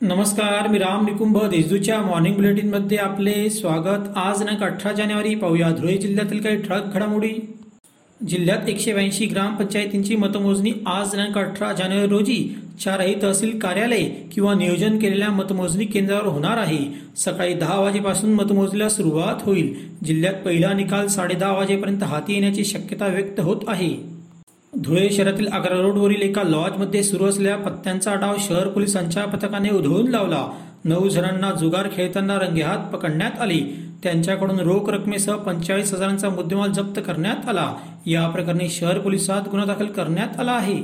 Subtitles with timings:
[0.00, 4.16] नमस्कार मी राम निकुंभ देशदूतच्या मॉर्निंग बुलेटिनमध्ये आपले स्वागत.
[4.16, 5.70] आज दिनांक अठरा जानेवारी पाहूया.
[5.70, 7.54] धुळे जिल्ह्यातील काही ठळक घडामोडी.
[8.28, 14.98] जिल्ह्यात एकशे ब्याऐंशी ग्रामपंचायतींची मतमोजणी आज दिनांक अठरा जानेवारी रोजी चारही तहसील कार्यालय किंवा नियोजन
[14.98, 16.78] केलेल्या मतमोजणी केंद्रावर होणार आहे.
[17.16, 19.74] सकाळी दहा वाजेपासून मतमोजणीला सुरुवात होईल.
[20.04, 24.17] जिल्ह्यात पहिला निकाल साडेदहा वाजेपर्यंत हाती येण्याची शक्यता व्यक्त होत आहे.
[24.72, 30.46] धुळे शहरातील आग्रा रोडवरील एका लॉजमध्ये सुरू असलेल्या पत्त्यांचा डाव शहर पोलिसांच्या पथकाने उधळून लावला.
[30.84, 33.58] नऊ जणांना जुगार खेळताना रंगेहात पकडण्यात आले.
[34.02, 37.74] त्यांच्याकडून रोख रकमेसह पंचेचाळीस हजारांचा मुद्देमाल जप्त करण्यात आला.
[38.06, 40.82] या प्रकरणी शहर पोलिसात गुन्हा दाखल करण्यात आला आहे.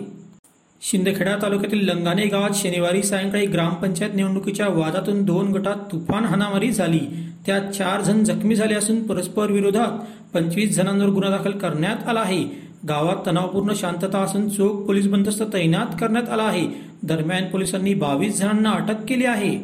[0.82, 7.00] शिंदखेडा तालुक्यातील लंगाणे गावात शनिवारी सायंकाळी ग्रामपंचायत निवडणुकीच्या वादातून दोन गटात तुफान हानामारी झाली.
[7.46, 10.04] त्यात चार जण जखमी झाले असून परस्पर विरोधात
[10.34, 12.63] पंचवीस जणांवर गुन्हा दाखल करण्यात आला आहे.
[12.88, 16.66] गावात तणावपूर्ण शांतता असून चोख पोलीस बंदोबस्त तैनात करण्यात आला आहे.
[17.02, 19.58] दरम्यान पोलिसांनी बावीस जणांना अटक केली आहे.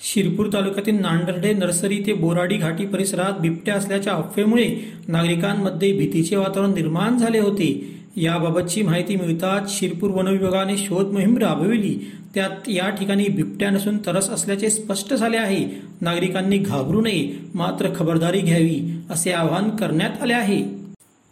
[0.00, 7.18] शिरपूर तालुक्यातील नांदर्डे नर्सरी ते बोराडी घाटी परिसरात बिबट्या असल्याच्या अफवेमुळे नागरिकांमध्ये भीतीचे वातावरण निर्माण
[7.18, 7.94] झाले होते.
[8.16, 12.12] याबाबतची माहिती मिळताच शिरपूर वनविभागाने शोध मोहीम राबविली.
[12.34, 15.80] त्यात या ठिकाणी बिबट्या नसून तरस असल्याचे स्पष्ट झाले आहे.
[16.00, 20.83] नागरिकांनी घाबरू नये मात्र खबरदारी घ्यावी असे आवाहन करण्यात आले आहे.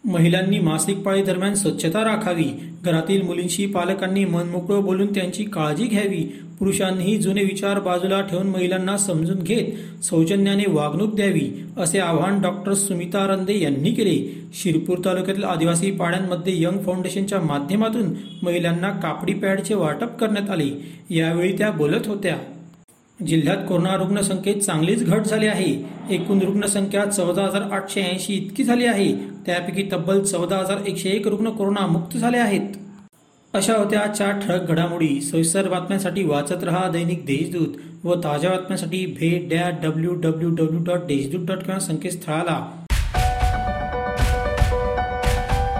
[0.05, 2.45] महिलांनी मासिक पाळी दरम्यान स्वच्छता राखावी.
[2.85, 6.39] घरातील मुलींशी पालकांनी मनमोकळं बोलून त्यांची काळजी घ्यावी.
[6.59, 13.27] पुरुषांनीही जुने विचार बाजूला ठेवून महिलांना समजून घेत सौजन्याने वागणूक द्यावी असे आवाहन डॉक्टर सुमिता
[13.27, 14.47] रंदे यांनी केले.
[14.53, 18.05] शिरपूर तालुक्यातील आदिवासी पाड्यांमध्ये यंग फाउंडेशनच्या माध्यमातून
[18.41, 20.69] महिलांना कापडी पॅडचे वाटप करण्यात आले.
[21.09, 22.37] यावेळी त्या बोलत होत्या.
[23.27, 25.73] जिल्ह्यात कोरोना रुग्णसंख्येत चांगलीच घट झाली आहे.
[26.09, 29.13] एकूण रुग्णसंख्या चौदा हजार आठशे ऐंशी इतकी झाली आहे.
[29.45, 32.75] त्यापैकी तब्बल चौदा हजार एकशे एक रुग्ण कोरोनामुक्त झाले आहेत.
[33.53, 35.21] अशा होत्या चार ठळक घडामोडी.
[35.21, 37.67] सविस्तर बातम्यांसाठी वाचत रहा दैनिक देशदूत
[38.03, 42.82] व ताज्या बातम्यांसाठी भेट द्या W W W dot Deshdoot dot com संकेतस्थळाला.